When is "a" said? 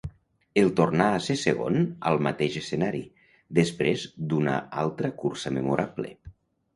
1.17-1.17